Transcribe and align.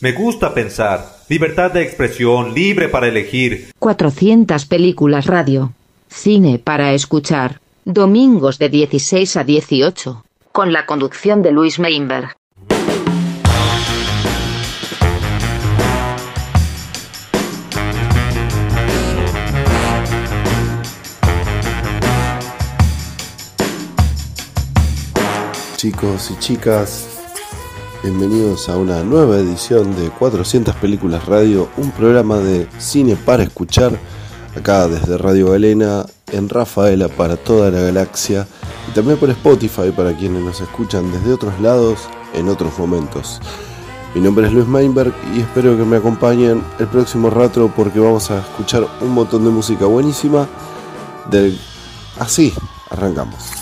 Me 0.00 0.12
gusta 0.12 0.54
pensar. 0.54 1.16
Libertad 1.28 1.72
de 1.72 1.82
expresión, 1.82 2.54
libre 2.54 2.88
para 2.88 3.08
elegir. 3.08 3.72
400 3.80 4.64
películas 4.66 5.26
radio. 5.26 5.72
Cine 6.08 6.60
para 6.60 6.92
escuchar. 6.92 7.60
Domingos 7.84 8.60
de 8.60 8.68
16 8.68 9.36
a 9.36 9.42
18. 9.42 10.24
Con 10.52 10.72
la 10.72 10.86
conducción 10.86 11.42
de 11.42 11.50
Luis 11.50 11.80
Meinberg. 11.80 12.36
Chicos 25.76 26.30
y 26.30 26.38
chicas, 26.38 27.17
bienvenidos 28.02 28.68
a 28.68 28.76
una 28.76 29.02
nueva 29.02 29.38
edición 29.38 29.94
de 29.96 30.10
400 30.10 30.74
Películas 30.76 31.26
Radio, 31.26 31.68
un 31.76 31.90
programa 31.90 32.38
de 32.38 32.68
cine 32.78 33.16
para 33.16 33.42
escuchar, 33.42 33.98
acá 34.56 34.86
desde 34.88 35.18
Radio 35.18 35.50
Galena, 35.50 36.06
en 36.32 36.48
Rafaela 36.48 37.08
para 37.08 37.36
toda 37.36 37.70
la 37.70 37.80
galaxia, 37.80 38.46
y 38.88 38.92
también 38.92 39.18
por 39.18 39.30
Spotify 39.30 39.90
para 39.94 40.16
quienes 40.16 40.42
nos 40.42 40.60
escuchan 40.60 41.10
desde 41.10 41.32
otros 41.32 41.60
lados 41.60 42.00
en 42.34 42.48
otros 42.48 42.78
momentos. 42.78 43.40
Mi 44.14 44.20
nombre 44.20 44.46
es 44.46 44.52
Luis 44.52 44.66
Meinberg 44.66 45.12
y 45.34 45.40
espero 45.40 45.76
que 45.76 45.84
me 45.84 45.96
acompañen 45.96 46.62
el 46.78 46.86
próximo 46.86 47.30
rato 47.30 47.70
porque 47.74 48.00
vamos 48.00 48.30
a 48.30 48.38
escuchar 48.38 48.86
un 49.00 49.10
montón 49.10 49.44
de 49.44 49.50
música 49.50 49.86
buenísima. 49.86 50.48
Así, 52.18 52.54
arrancamos. 52.90 53.57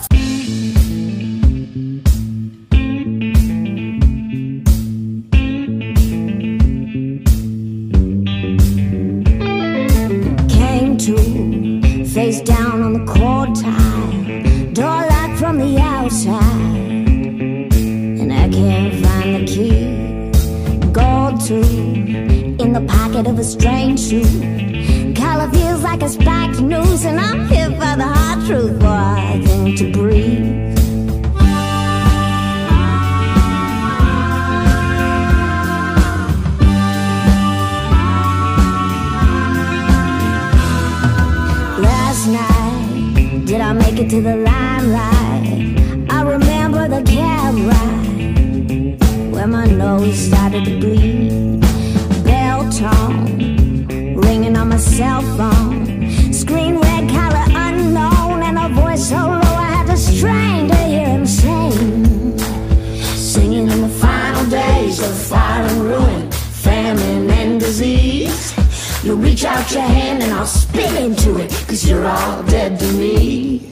shoes. 24.08 24.55
Out 69.46 69.70
your 69.70 69.82
hand 69.82 70.22
and 70.22 70.32
I'll 70.32 70.46
spit 70.46 70.92
into 71.00 71.38
it, 71.38 71.50
cause 71.68 71.88
you're 71.88 72.06
all 72.06 72.42
dead 72.44 72.78
to 72.80 72.92
me. 72.92 73.65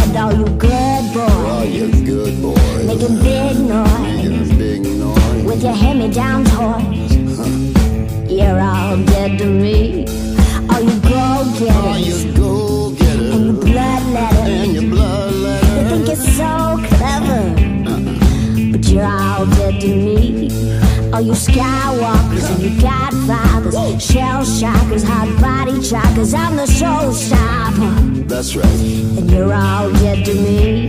Said, 0.00 0.16
Oh, 0.16 0.30
you 0.30 0.44
good 0.56 1.04
boy. 1.14 1.26
Oh, 1.28 1.62
you 1.64 1.90
good 2.04 2.42
boy. 2.42 2.84
Making 2.86 3.16
big 3.22 3.56
noise 3.58 4.52
big 4.58 4.82
noise. 4.82 5.44
with 5.44 5.62
your 5.62 5.72
hand 5.72 5.98
me 5.98 6.10
down 6.10 6.44
toys. 6.44 7.16
You're 8.30 8.60
all 8.60 8.96
dead 9.04 9.38
to 9.38 9.46
me. 9.46 10.04
Oh, 10.68 10.80
you 10.80 11.00
go 11.00 11.24
get 11.58 11.74
Oh, 11.74 11.94
it. 11.96 12.06
you 12.06 12.32
go 12.36 12.90
get 12.90 13.18
And 13.18 13.22
it. 13.22 13.46
you 13.46 13.52
bloodletter. 13.52 14.46
And 14.46 14.72
your 14.72 14.90
blood 14.90 15.32
You 15.76 15.88
think 15.90 16.06
you're 16.08 16.16
so 16.16 16.78
clever. 16.88 17.42
But 18.72 18.84
you're 18.88 19.04
all 19.06 19.46
dead 19.46 19.80
to 19.80 19.88
me. 19.88 20.48
Oh, 21.16 21.18
you 21.18 21.32
skywalkers 21.32 22.44
and 22.50 22.62
you 22.62 22.78
godfathers, 22.78 24.04
shell 24.04 24.44
shockers, 24.44 25.02
hot 25.02 25.28
body 25.40 25.78
chockers. 25.80 26.34
I'm 26.34 26.56
the 26.56 26.66
showstopper. 26.66 28.28
That's 28.28 28.54
right. 28.54 28.66
and 28.66 29.30
you're 29.30 29.54
all 29.54 29.90
dead 29.92 30.26
to 30.26 30.34
me. 30.34 30.88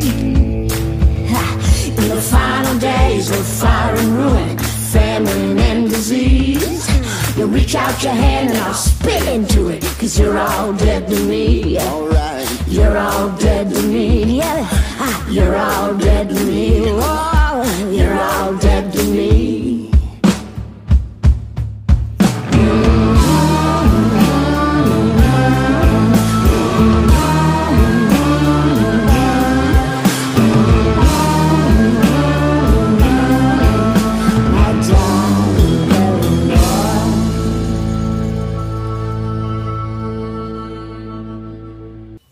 In 1.88 2.10
the 2.10 2.22
final 2.22 2.78
days 2.78 3.32
of 3.32 3.46
fire 3.46 3.96
and 3.96 4.18
ruin, 4.18 4.58
famine 4.92 5.58
and 5.60 5.90
disease, 5.90 6.90
you 7.38 7.46
reach 7.46 7.76
out 7.76 8.04
your 8.04 8.12
hand 8.12 8.50
and 8.50 8.58
I'll 8.58 8.74
spit 8.74 9.26
into 9.30 9.70
it, 9.70 9.82
cause 9.98 10.20
you're 10.20 10.38
all 10.38 10.74
dead 10.74 11.08
to 11.08 11.20
me. 11.24 11.80
Alright. 11.80 12.68
You're 12.68 12.98
all 12.98 13.30
dead 13.38 13.74
to 13.74 13.82
me. 13.82 14.40
Yeah, 14.40 15.30
you're 15.30 15.56
all 15.56 15.96
dead 15.96 16.28
to 16.28 16.36
me. 16.44 16.84
Oh, 16.88 17.90
you're 17.94 18.20
all 18.20 18.58
dead 18.58 18.92
to 18.92 19.04
me. 19.06 19.47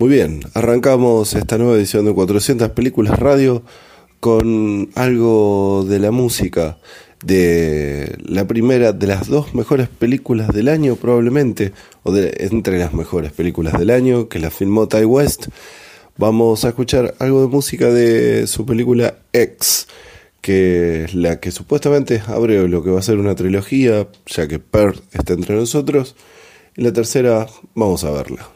Muy 0.05 0.13
bien, 0.13 0.41
arrancamos 0.53 1.33
esta 1.33 1.57
nueva 1.57 1.77
edición 1.77 2.05
de 2.05 2.13
400 2.13 2.69
Películas 2.73 3.17
Radio 3.17 3.63
con 4.19 4.91
algo 4.93 5.83
de 5.89 5.97
la 5.97 6.11
música 6.11 6.77
de 7.23 8.15
la 8.23 8.45
primera 8.45 8.93
de 8.93 9.07
las 9.07 9.27
dos 9.27 9.55
mejores 9.55 9.87
películas 9.87 10.49
del 10.49 10.67
año 10.67 10.95
probablemente, 10.95 11.71
o 12.03 12.11
de, 12.11 12.35
entre 12.41 12.77
las 12.77 12.93
mejores 12.93 13.31
películas 13.31 13.79
del 13.79 13.89
año 13.89 14.29
que 14.29 14.37
la 14.37 14.51
filmó 14.51 14.87
Ty 14.87 15.05
West. 15.05 15.47
Vamos 16.17 16.65
a 16.65 16.67
escuchar 16.67 17.15
algo 17.17 17.41
de 17.41 17.47
música 17.47 17.91
de 17.91 18.45
su 18.45 18.63
película 18.63 19.15
X, 19.33 19.87
que 20.39 21.05
es 21.05 21.15
la 21.15 21.39
que 21.39 21.49
supuestamente 21.49 22.21
abre 22.27 22.67
lo 22.67 22.83
que 22.83 22.91
va 22.91 22.99
a 22.99 23.01
ser 23.01 23.17
una 23.17 23.33
trilogía, 23.33 24.07
ya 24.27 24.47
que 24.47 24.59
Pearl 24.59 25.01
está 25.13 25.33
entre 25.33 25.55
nosotros. 25.55 26.15
Y 26.77 26.83
la 26.83 26.93
tercera, 26.93 27.47
vamos 27.73 28.03
a 28.03 28.11
verla. 28.11 28.47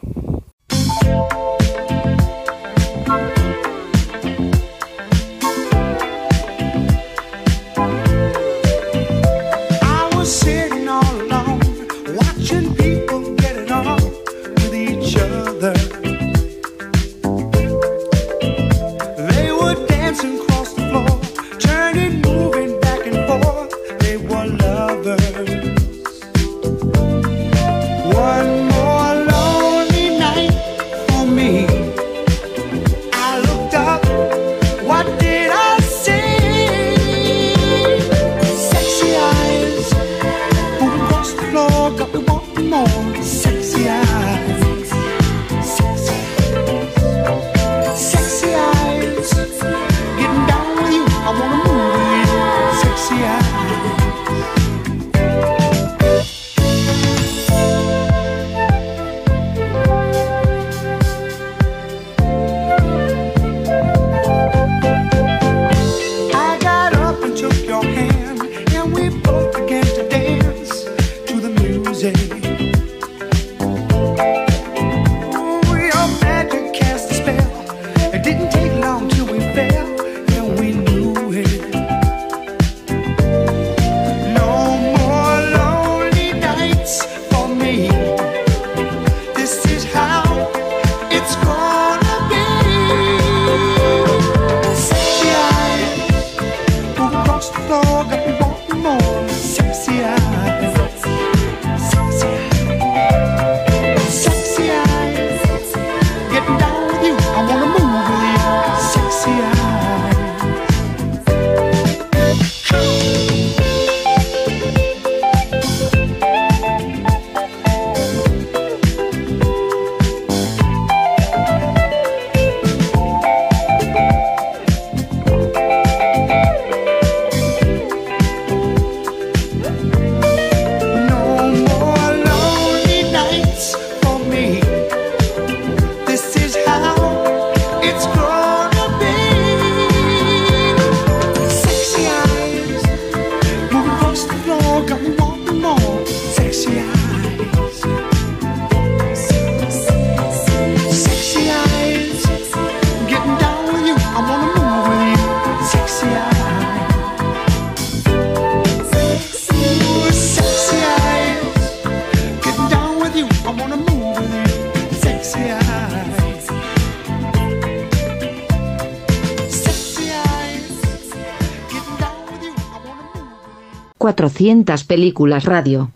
400 174.20 174.84
películas 174.84 175.46
radio. 175.46 175.92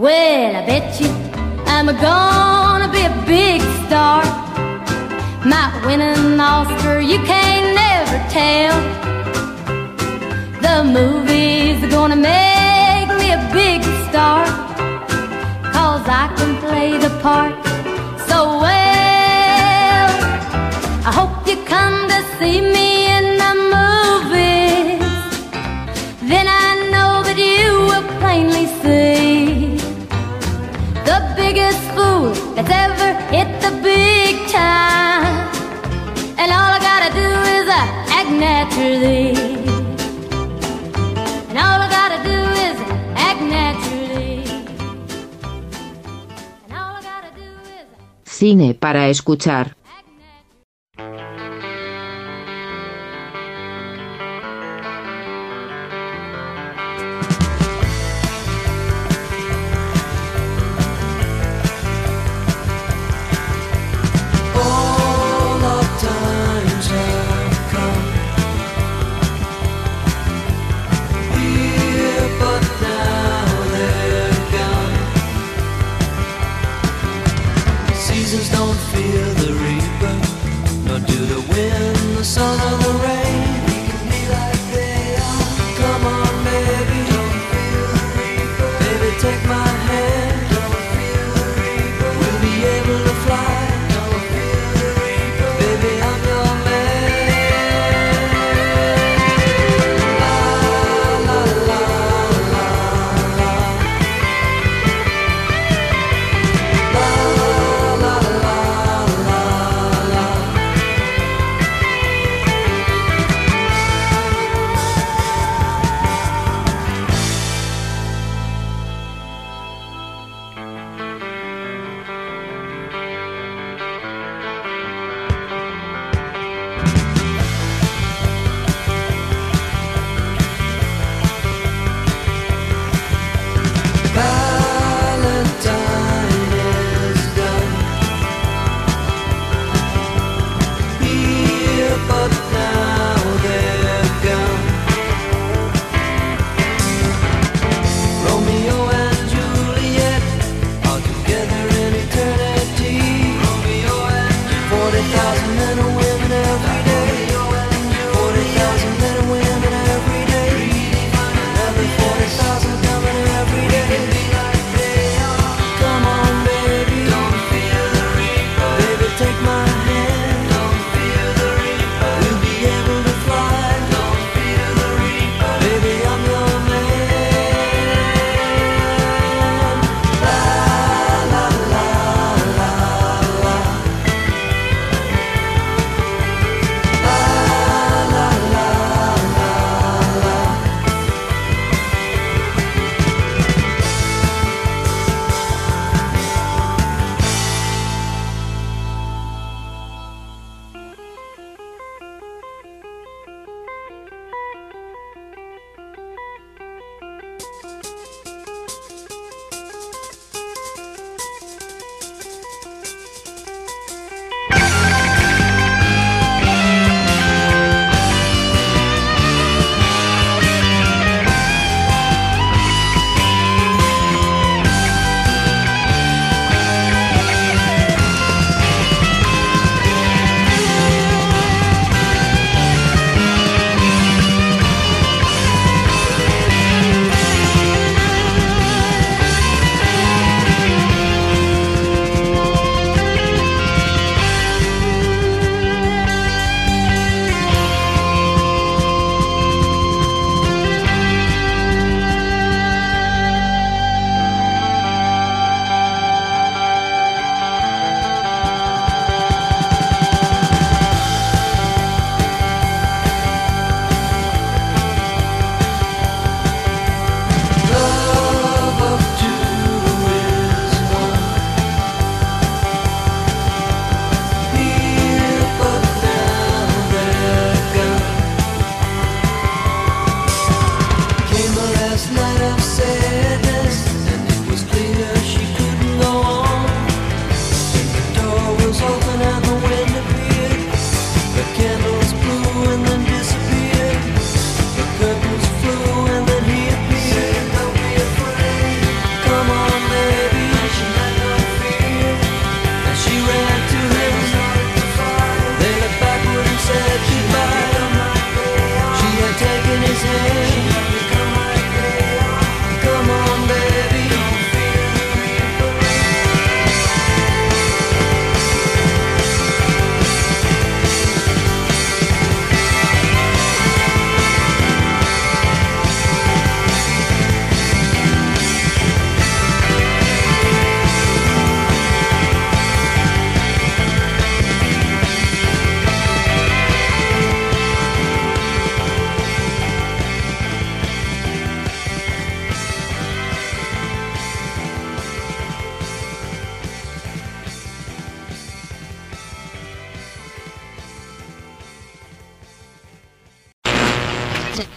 Well, 0.00 0.56
I 0.56 0.64
bet 0.64 0.98
you 0.98 1.10
I'm 1.66 1.84
gonna 1.84 2.88
be 2.90 3.04
a 3.04 3.14
big 3.26 3.60
star. 3.84 4.24
Might 5.44 5.78
win 5.84 6.00
an 6.00 6.40
Oscar, 6.40 7.00
you 7.00 7.18
can 7.18 7.74
never 7.74 8.18
tell. 8.30 8.76
The 10.64 10.84
movies 10.84 11.84
are 11.84 11.90
gonna 11.90 12.16
make 12.16 13.08
me 13.20 13.32
a 13.32 13.42
big 13.52 13.82
star. 14.08 14.46
Cause 15.70 16.04
I 16.08 16.32
can 16.34 16.56
play 16.64 16.96
the 16.96 17.10
part 17.20 17.52
so 18.26 18.58
well. 18.64 20.10
I 21.08 21.12
hope 21.12 21.46
you 21.46 21.62
come 21.66 22.08
to 22.08 22.22
see 22.38 22.62
me 22.62 22.89
ever 32.70 33.10
the 33.60 33.72
big 33.82 34.48
time. 34.48 35.48
And 36.38 36.50
all 36.50 36.72
I 36.72 36.80
gotta 36.80 37.10
do 37.12 37.28
is 37.56 37.68
uh, 37.68 38.18
act 38.18 38.30
naturally. 38.30 39.50
Cine 48.40 48.72
para 48.72 49.10
escuchar. 49.10 49.76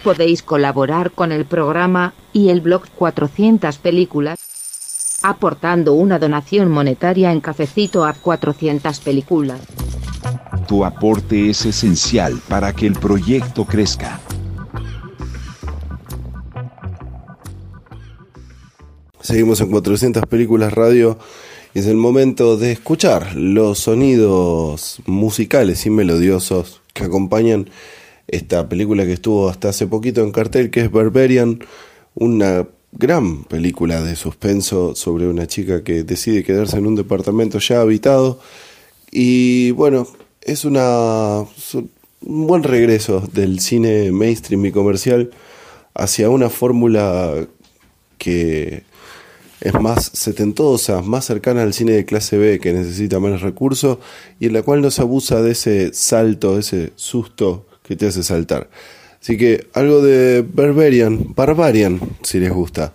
Podéis 0.02 0.42
colaborar 0.42 1.10
con 1.10 1.32
el 1.32 1.44
programa 1.44 2.14
y 2.32 2.50
el 2.50 2.60
blog 2.60 2.82
400 2.96 3.78
películas 3.78 4.38
aportando 5.24 5.94
una 5.94 6.18
donación 6.18 6.70
monetaria 6.70 7.32
en 7.32 7.40
cafecito 7.40 8.04
a 8.04 8.12
400 8.12 9.00
películas. 9.00 9.58
Tu 10.68 10.84
aporte 10.84 11.48
es 11.48 11.64
esencial 11.64 12.38
para 12.46 12.74
que 12.74 12.86
el 12.86 12.92
proyecto 12.92 13.64
crezca. 13.64 14.20
Seguimos 19.18 19.62
en 19.62 19.70
400 19.70 20.26
películas 20.26 20.74
radio 20.74 21.18
y 21.72 21.78
es 21.78 21.86
el 21.86 21.96
momento 21.96 22.58
de 22.58 22.72
escuchar 22.72 23.34
los 23.34 23.78
sonidos 23.78 25.00
musicales 25.06 25.86
y 25.86 25.90
melodiosos 25.90 26.82
que 26.92 27.04
acompañan 27.04 27.70
esta 28.28 28.68
película 28.68 29.04
que 29.04 29.12
estuvo 29.12 29.48
hasta 29.48 29.68
hace 29.70 29.86
poquito 29.86 30.22
en 30.22 30.32
cartel, 30.32 30.70
que 30.70 30.80
es 30.80 30.90
Barbarian, 30.90 31.60
una 32.14 32.66
gran 32.92 33.44
película 33.44 34.02
de 34.02 34.16
suspenso 34.16 34.94
sobre 34.94 35.28
una 35.28 35.46
chica 35.46 35.82
que 35.82 36.04
decide 36.04 36.44
quedarse 36.44 36.78
en 36.78 36.86
un 36.86 36.94
departamento 36.94 37.58
ya 37.58 37.80
habitado. 37.80 38.40
Y 39.10 39.72
bueno, 39.72 40.06
es 40.42 40.64
una 40.64 41.44
un 42.26 42.46
buen 42.46 42.62
regreso 42.62 43.20
del 43.32 43.60
cine 43.60 44.10
mainstream 44.10 44.64
y 44.66 44.72
comercial 44.72 45.30
hacia 45.94 46.30
una 46.30 46.48
fórmula 46.48 47.46
que 48.18 48.84
es 49.60 49.74
más 49.74 50.10
setentosa, 50.14 51.02
más 51.02 51.26
cercana 51.26 51.62
al 51.62 51.74
cine 51.74 51.92
de 51.92 52.04
clase 52.04 52.38
B 52.38 52.58
que 52.60 52.72
necesita 52.72 53.20
menos 53.20 53.42
recursos 53.42 53.98
y 54.40 54.46
en 54.46 54.54
la 54.54 54.62
cual 54.62 54.80
no 54.80 54.90
se 54.90 55.02
abusa 55.02 55.42
de 55.42 55.52
ese 55.52 55.92
salto, 55.92 56.58
ese 56.58 56.92
susto 56.96 57.66
que 57.84 57.94
te 57.94 58.06
hace 58.06 58.22
saltar. 58.22 58.68
Así 59.20 59.38
que 59.38 59.68
algo 59.74 60.02
de 60.02 60.42
Barbarian, 60.42 61.34
Barbarian, 61.34 62.00
si 62.22 62.40
les 62.40 62.50
gusta. 62.50 62.94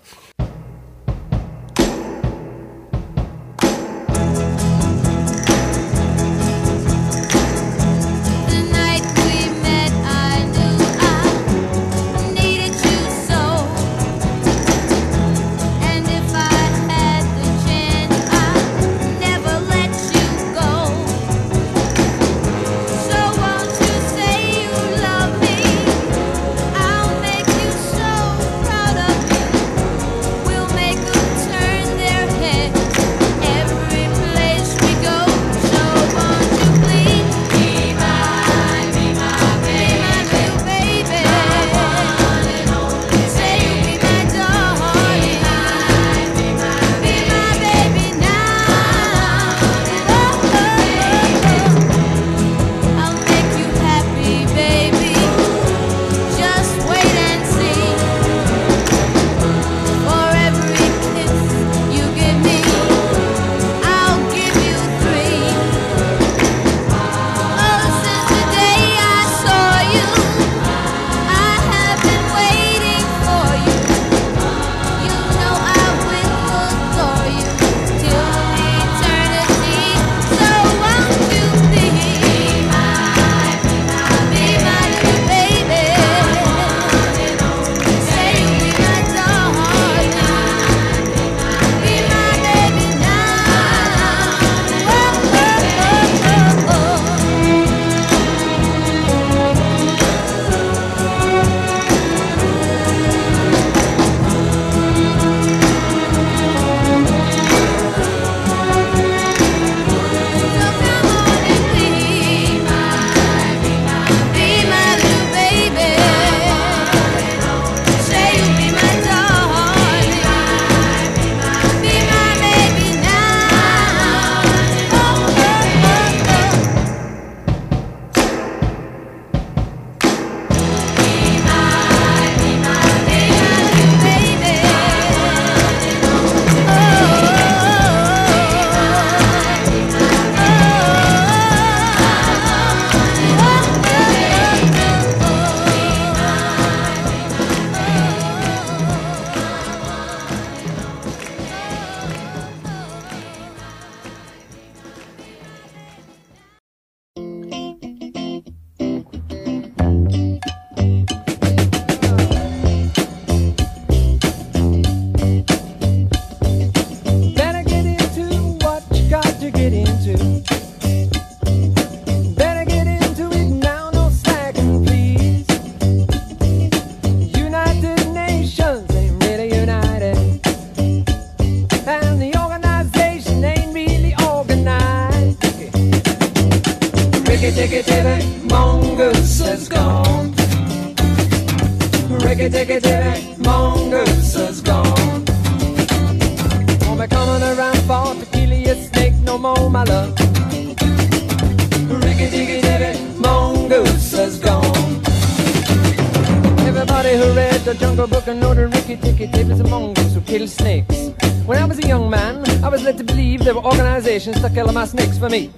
organizations 214.20 214.42
to 214.42 214.50
kill 214.54 214.72
my 214.74 214.86
snakes 214.86 215.18
for 215.18 215.30
me. 215.30 215.50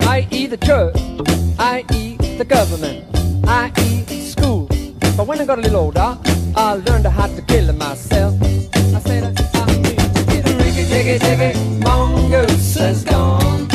I.e. 0.00 0.46
the 0.46 0.58
church, 0.58 0.96
i.e. 1.58 2.16
the 2.36 2.44
government, 2.44 3.04
i.e. 3.48 4.20
school. 4.20 4.66
But 5.16 5.26
when 5.26 5.40
I 5.40 5.46
got 5.46 5.58
a 5.58 5.62
little 5.62 5.80
older, 5.80 6.18
I 6.54 6.74
learned 6.74 7.06
how 7.06 7.26
to 7.26 7.42
kill 7.42 7.72
myself. 7.72 8.34
I 8.42 9.00
said, 9.00 9.24
I 9.54 9.66
mean, 9.72 9.96
Riggy, 10.60 10.84
diggy, 10.92 11.18
diggy, 11.18 11.84
mongoose 11.84 12.76
is 12.76 13.04
gone. 13.04 13.66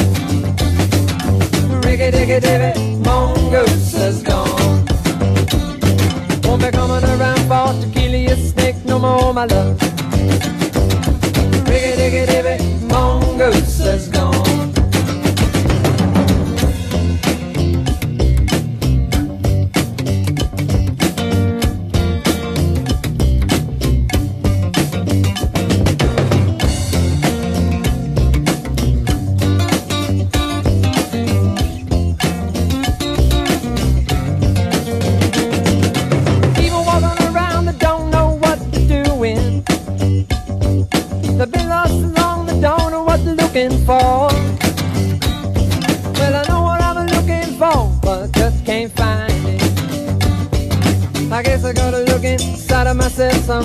Riggy, 1.81 2.11
diggy, 2.11 2.39
diggy, 2.39 3.05
mongoose 3.05 3.93
is 3.95 4.21
gone. 4.21 4.85
Won't 6.43 6.61
be 6.61 6.69
coming 6.71 7.03
around 7.03 7.41
for 7.49 7.81
to 7.81 7.91
kill 7.91 8.13
your 8.13 8.35
snake 8.35 8.85
no 8.85 8.99
more, 8.99 9.33
my 9.33 9.45
love. 9.45 9.90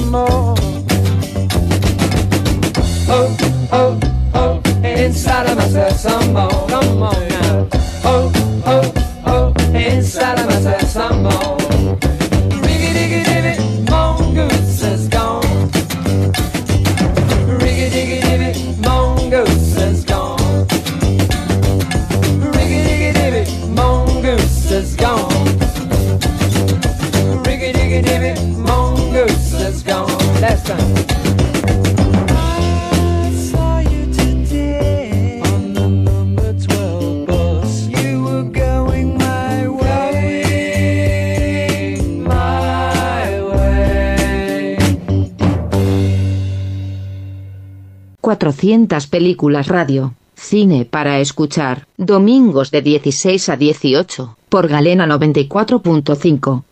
more. 0.04 0.54
Oh, 3.08 3.36
oh, 3.72 4.00
oh, 4.34 4.62
inside 4.84 5.50
of 5.50 5.56
myself 5.56 5.92
some 5.98 6.32
more. 6.32 6.68
Come 6.68 7.02
on. 7.02 7.35
400 48.36 49.06
películas 49.06 49.66
radio. 49.66 50.12
Cine 50.34 50.84
para 50.84 51.20
escuchar, 51.20 51.86
domingos 51.96 52.70
de 52.70 52.82
16 52.82 53.48
a 53.48 53.56
18, 53.56 54.36
por 54.50 54.68
Galena 54.68 55.06
94.5. 55.06 56.65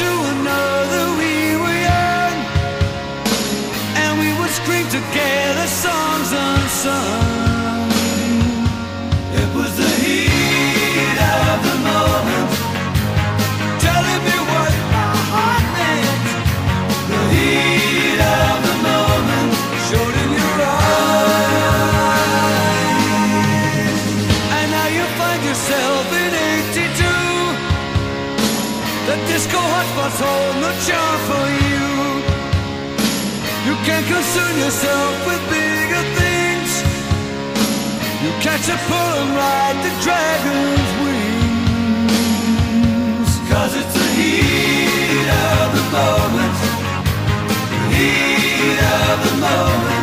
to 0.00 0.10
another 0.34 1.04
we 1.20 1.56
were 1.62 1.80
young, 1.90 2.36
and 4.02 4.18
we 4.18 4.28
would 4.38 4.50
scream 4.50 4.86
together 4.88 5.66
songs 5.66 6.32
unsung. 6.32 7.15
concern 34.06 34.54
yourself 34.58 35.26
with 35.26 35.42
bigger 35.50 36.04
things. 36.20 36.70
You 38.22 38.30
catch 38.40 38.68
a 38.68 38.78
pull 38.88 39.12
and 39.22 39.30
ride 39.42 39.78
the 39.86 39.92
dragon's 40.04 40.90
wings. 41.02 42.10
Cause 43.50 43.72
it's 43.80 43.94
the 43.94 44.08
heat 44.18 45.28
of 45.50 45.68
the 45.78 45.84
moment. 45.98 46.56
The 47.72 47.96
heat 47.98 48.78
of 48.78 49.16
the 49.26 49.34
moment. 49.46 49.95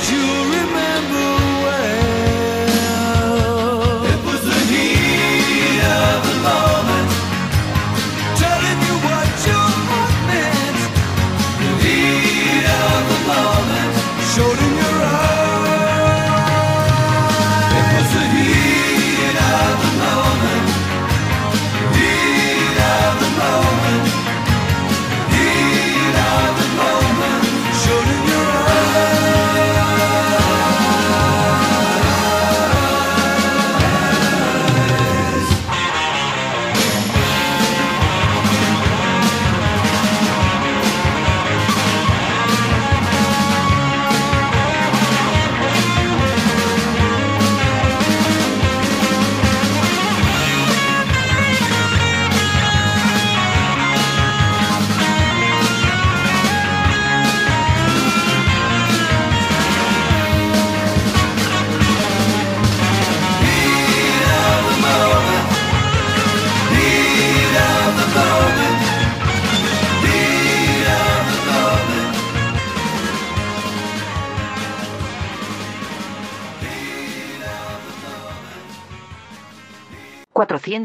jewelry. 0.00 0.57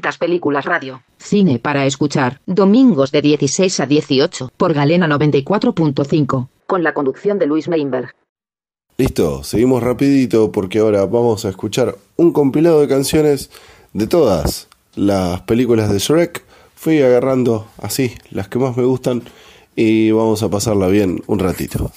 500 0.03 0.17
películas 0.17 0.65
radio. 0.65 1.01
Cine 1.17 1.59
para 1.59 1.85
escuchar. 1.85 2.41
Domingos 2.45 3.11
de 3.11 3.21
16 3.21 3.79
a 3.79 3.85
18 3.85 4.51
por 4.57 4.73
Galena 4.73 5.07
94.5. 5.07 6.49
Con 6.67 6.83
la 6.83 6.93
conducción 6.93 7.39
de 7.39 7.47
Luis 7.47 7.69
Meinberg. 7.69 8.13
Listo, 8.97 9.43
seguimos 9.43 9.81
rapidito 9.81 10.51
porque 10.51 10.79
ahora 10.79 11.05
vamos 11.05 11.45
a 11.45 11.49
escuchar 11.49 11.95
un 12.17 12.33
compilado 12.33 12.81
de 12.81 12.87
canciones 12.87 13.49
de 13.93 14.07
todas 14.07 14.67
las 14.95 15.41
películas 15.41 15.89
de 15.91 15.99
Shrek. 15.99 16.43
Fui 16.75 17.01
agarrando 17.01 17.67
así 17.81 18.13
las 18.29 18.49
que 18.49 18.59
más 18.59 18.75
me 18.75 18.83
gustan 18.83 19.23
y 19.75 20.11
vamos 20.11 20.43
a 20.43 20.49
pasarla 20.49 20.87
bien 20.87 21.23
un 21.27 21.39
ratito. 21.39 21.91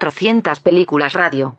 Cuatrocientas 0.00 0.60
películas 0.60 1.12
radio. 1.12 1.58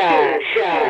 shine, 0.00 0.40
shine. 0.56 0.89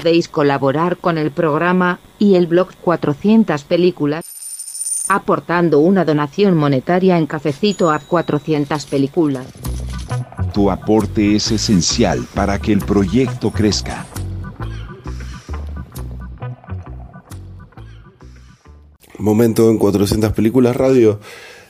podéis 0.00 0.28
colaborar 0.28 0.96
con 0.96 1.18
el 1.18 1.30
programa 1.30 2.00
y 2.18 2.36
el 2.36 2.46
blog 2.46 2.68
400 2.80 3.64
películas, 3.64 4.24
aportando 5.08 5.80
una 5.80 6.06
donación 6.06 6.56
monetaria 6.56 7.18
en 7.18 7.26
cafecito 7.26 7.90
a 7.90 7.98
400 7.98 8.86
películas. 8.86 9.46
Tu 10.54 10.70
aporte 10.70 11.36
es 11.36 11.50
esencial 11.50 12.24
para 12.34 12.58
que 12.58 12.72
el 12.72 12.78
proyecto 12.78 13.50
crezca. 13.50 14.06
Momento 19.18 19.68
en 19.68 19.76
400 19.76 20.32
películas 20.32 20.76
radio 20.76 21.20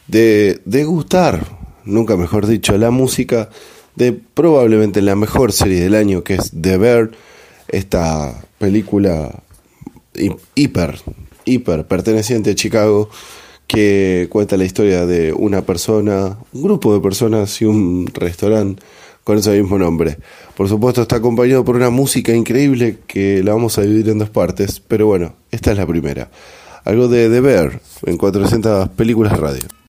de 0.06 0.62
degustar, 0.66 1.44
nunca 1.84 2.16
mejor 2.16 2.46
dicho, 2.46 2.78
la 2.78 2.92
música 2.92 3.48
de 3.96 4.12
probablemente 4.12 5.02
la 5.02 5.16
mejor 5.16 5.50
serie 5.50 5.80
del 5.80 5.96
año 5.96 6.22
que 6.22 6.34
es 6.34 6.52
The 6.52 6.78
Bear 6.78 7.10
esta 7.72 8.44
película 8.58 9.42
hiper, 10.54 11.00
hiper 11.44 11.86
perteneciente 11.86 12.50
a 12.50 12.54
Chicago 12.54 13.08
que 13.66 14.26
cuenta 14.30 14.56
la 14.56 14.64
historia 14.64 15.06
de 15.06 15.32
una 15.32 15.62
persona, 15.62 16.38
un 16.52 16.62
grupo 16.62 16.92
de 16.92 17.00
personas 17.00 17.62
y 17.62 17.66
un 17.66 18.08
restaurante 18.12 18.82
con 19.22 19.38
ese 19.38 19.60
mismo 19.60 19.78
nombre. 19.78 20.18
Por 20.56 20.68
supuesto 20.68 21.02
está 21.02 21.16
acompañado 21.16 21.64
por 21.64 21.76
una 21.76 21.90
música 21.90 22.34
increíble 22.34 22.98
que 23.06 23.44
la 23.44 23.52
vamos 23.52 23.78
a 23.78 23.82
dividir 23.82 24.08
en 24.08 24.18
dos 24.18 24.30
partes, 24.30 24.80
pero 24.80 25.06
bueno, 25.06 25.34
esta 25.52 25.70
es 25.70 25.78
la 25.78 25.86
primera. 25.86 26.30
Algo 26.84 27.06
de 27.06 27.28
deber 27.28 27.80
en 28.06 28.16
400 28.16 28.88
películas 28.90 29.38
radio. 29.38 29.79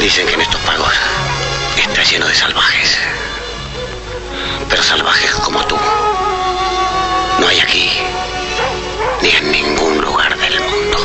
Dicen 0.00 0.26
que 0.26 0.34
en 0.34 0.40
estos 0.40 0.60
pagos 0.62 0.92
está 1.76 2.02
lleno 2.02 2.26
de 2.26 2.34
salvajes. 2.34 2.98
Pero 4.68 4.82
salvajes 4.82 5.30
como 5.36 5.62
tú 5.66 5.76
no 7.40 7.46
hay 7.46 7.58
aquí 7.60 7.88
ni 9.22 9.28
en 9.28 9.52
ningún 9.52 10.00
lugar 10.00 10.36
del 10.38 10.60
mundo. 10.60 10.98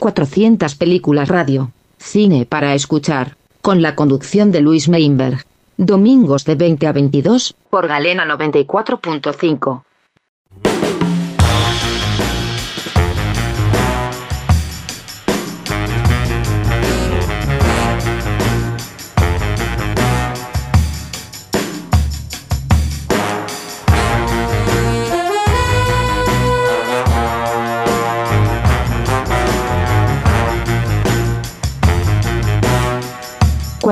400 0.00 0.74
películas 0.74 1.28
radio, 1.28 1.70
cine 1.98 2.44
para 2.44 2.74
escuchar, 2.74 3.36
con 3.60 3.80
la 3.82 3.94
conducción 3.94 4.50
de 4.50 4.60
Luis 4.60 4.88
Meinberg. 4.88 5.44
Domingos 5.76 6.44
de 6.44 6.54
20 6.56 6.86
a 6.86 6.92
22 6.92 7.54
por 7.70 7.86
Galena 7.88 8.24
94.5. 8.26 9.82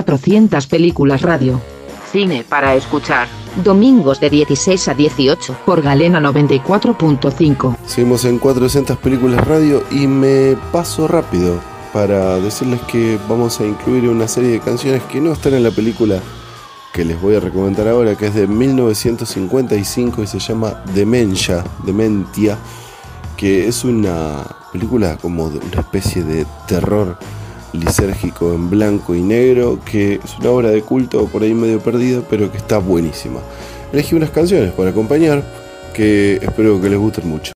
...400 0.04 0.66
películas 0.66 1.22
radio. 1.22 1.60
Cine 2.10 2.44
para 2.48 2.74
escuchar. 2.74 3.28
Domingos 3.64 4.20
de 4.20 4.30
16 4.30 4.88
a 4.88 4.94
18 4.94 5.58
por 5.64 5.82
Galena 5.82 6.20
94.5. 6.20 7.76
Seguimos 7.86 8.24
en 8.24 8.38
400 8.38 8.96
películas 8.98 9.46
radio 9.46 9.84
y 9.90 10.06
me 10.06 10.56
paso 10.72 11.06
rápido 11.06 11.60
para 11.92 12.36
decirles 12.36 12.80
que 12.82 13.18
vamos 13.28 13.60
a 13.60 13.66
incluir 13.66 14.08
una 14.08 14.28
serie 14.28 14.50
de 14.50 14.60
canciones 14.60 15.02
que 15.04 15.20
no 15.20 15.32
están 15.32 15.54
en 15.54 15.64
la 15.64 15.70
película 15.70 16.20
que 16.92 17.04
les 17.04 17.20
voy 17.20 17.36
a 17.36 17.40
recomendar 17.40 17.88
ahora, 17.88 18.16
que 18.16 18.26
es 18.26 18.34
de 18.34 18.46
1955 18.46 20.22
y 20.22 20.26
se 20.26 20.38
llama 20.38 20.82
Demencia, 20.94 21.64
Dementia, 21.84 22.58
que 23.36 23.68
es 23.68 23.84
una 23.84 24.44
película 24.72 25.16
como 25.16 25.50
de 25.50 25.58
una 25.58 25.80
especie 25.80 26.22
de 26.24 26.46
terror 26.66 27.16
lisérgico 27.72 28.52
en 28.52 28.70
blanco 28.70 29.14
y 29.14 29.20
negro, 29.20 29.78
que 29.84 30.14
es 30.14 30.38
una 30.38 30.50
obra 30.50 30.70
de 30.70 30.82
culto 30.82 31.26
por 31.26 31.42
ahí 31.42 31.54
medio 31.54 31.80
perdida, 31.80 32.22
pero 32.28 32.50
que 32.50 32.58
está 32.58 32.78
buenísima. 32.78 33.40
Elegí 33.92 34.14
unas 34.14 34.30
canciones 34.30 34.72
para 34.72 34.90
acompañar 34.90 35.42
que 35.94 36.38
espero 36.42 36.80
que 36.80 36.88
les 36.88 36.98
gusten 36.98 37.28
mucho. 37.28 37.52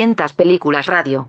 Cuatrocientas 0.00 0.32
películas 0.32 0.86
radio. 0.86 1.28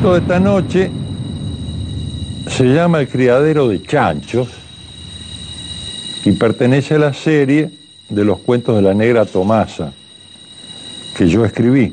Cuento 0.00 0.14
de 0.14 0.20
esta 0.20 0.40
noche 0.40 0.90
se 2.46 2.64
llama 2.64 3.00
El 3.00 3.08
criadero 3.08 3.68
de 3.68 3.82
chanchos 3.82 4.48
y 6.24 6.32
pertenece 6.32 6.94
a 6.94 6.98
la 6.98 7.12
serie 7.12 7.70
de 8.08 8.24
los 8.24 8.38
cuentos 8.38 8.76
de 8.76 8.80
la 8.80 8.94
negra 8.94 9.26
Tomasa 9.26 9.92
que 11.14 11.28
yo 11.28 11.44
escribí. 11.44 11.92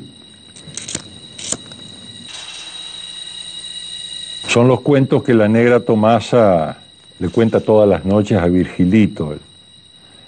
Son 4.48 4.70
los 4.70 4.80
cuentos 4.80 5.22
que 5.22 5.34
la 5.34 5.50
negra 5.50 5.82
Tomasa 5.82 6.78
le 7.20 7.28
cuenta 7.28 7.60
todas 7.60 7.90
las 7.90 8.06
noches 8.06 8.40
a 8.40 8.48
Virgilito, 8.48 9.34
el, 9.34 9.40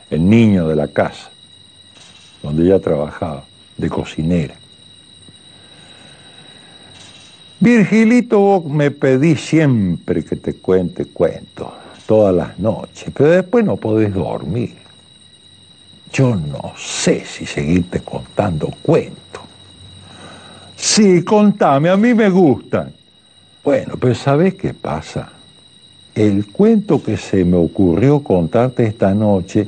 el 0.10 0.30
niño 0.30 0.68
de 0.68 0.76
la 0.76 0.90
casa, 0.90 1.30
donde 2.44 2.66
ella 2.66 2.80
trabajaba, 2.80 3.46
de 3.78 3.90
cocinera. 3.90 4.59
Virgilito, 7.62 8.64
me 8.66 8.90
pedís 8.90 9.42
siempre 9.42 10.24
que 10.24 10.38
te 10.38 10.54
cuente 10.54 11.06
cuentos, 11.06 11.68
todas 12.08 12.34
las 12.34 12.58
noches, 12.58 13.12
pero 13.14 13.30
después 13.32 13.66
no 13.66 13.76
podés 13.76 14.14
dormir. 14.14 14.76
Yo 16.14 16.36
no 16.36 16.74
sé 16.78 17.26
si 17.26 17.46
seguirte 17.46 18.00
contando 18.00 18.74
cuentos. 18.82 19.44
Sí, 20.78 21.24
contame, 21.24 21.90
a 21.90 21.98
mí 21.98 22.14
me 22.14 22.30
gustan. 22.30 22.94
Bueno, 23.62 23.96
pero 24.00 24.16
¿sabés 24.16 24.56
qué 24.56 24.74
pasa? 24.74 25.30
El 26.16 26.48
cuento 26.48 27.04
que 27.04 27.18
se 27.18 27.44
me 27.44 27.58
ocurrió 27.58 28.24
contarte 28.24 28.86
esta 28.86 29.14
noche, 29.14 29.68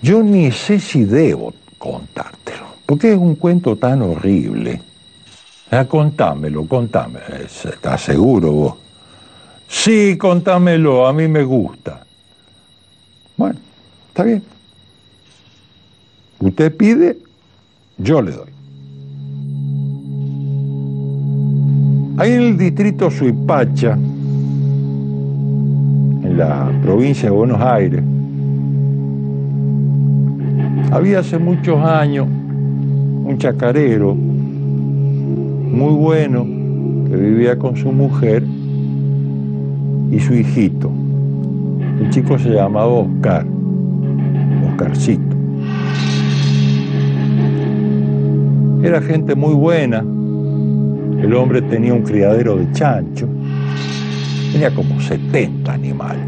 yo 0.00 0.22
ni 0.22 0.52
sé 0.52 0.78
si 0.78 1.04
debo 1.04 1.52
contártelo, 1.76 2.66
porque 2.86 3.12
es 3.12 3.18
un 3.18 3.34
cuento 3.34 3.76
tan 3.76 4.02
horrible. 4.02 4.80
Ah, 5.70 5.84
contámelo, 5.84 6.66
contame. 6.66 7.20
¿Estás 7.44 8.00
seguro 8.00 8.52
vos? 8.52 8.74
Sí, 9.68 10.16
contámelo, 10.16 11.06
a 11.06 11.12
mí 11.12 11.28
me 11.28 11.44
gusta. 11.44 12.06
Bueno, 13.36 13.58
está 14.08 14.24
bien. 14.24 14.42
Usted 16.40 16.74
pide, 16.74 17.18
yo 17.98 18.22
le 18.22 18.32
doy. 18.32 18.48
Ahí 22.16 22.32
en 22.32 22.40
el 22.40 22.56
distrito 22.58 23.10
Suipacha, 23.10 23.92
en 26.22 26.34
la 26.38 26.72
provincia 26.82 27.24
de 27.24 27.30
Buenos 27.30 27.60
Aires, 27.60 28.02
había 30.90 31.18
hace 31.18 31.36
muchos 31.38 31.78
años 31.84 32.26
un 32.26 33.36
chacarero 33.38 34.16
muy 35.70 35.94
bueno 35.94 36.44
que 37.08 37.16
vivía 37.16 37.58
con 37.58 37.76
su 37.76 37.92
mujer 37.92 38.42
y 40.10 40.18
su 40.20 40.34
hijito. 40.34 40.90
El 42.00 42.10
chico 42.10 42.38
se 42.38 42.50
llamaba 42.50 42.86
Oscar, 42.86 43.46
Oscarcito. 44.70 45.36
Era 48.82 49.02
gente 49.02 49.34
muy 49.34 49.54
buena. 49.54 49.98
El 49.98 51.34
hombre 51.34 51.60
tenía 51.62 51.92
un 51.92 52.02
criadero 52.02 52.56
de 52.56 52.70
chancho. 52.72 53.28
Tenía 54.52 54.72
como 54.72 55.00
70 55.00 55.72
animales. 55.72 56.22